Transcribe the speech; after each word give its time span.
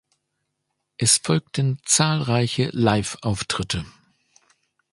Es 0.97 1.17
folgten 1.19 1.77
zahlreiche 1.85 2.69
Live-Auftritte. 2.73 3.85